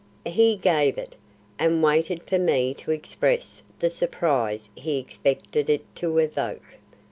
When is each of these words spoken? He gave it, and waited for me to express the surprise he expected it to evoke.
He 0.25 0.55
gave 0.57 0.97
it, 0.97 1.15
and 1.59 1.83
waited 1.83 2.23
for 2.23 2.39
me 2.39 2.73
to 2.73 2.89
express 2.89 3.61
the 3.77 3.91
surprise 3.91 4.71
he 4.75 4.97
expected 4.97 5.69
it 5.69 5.85
to 5.97 6.17
evoke. 6.17 6.79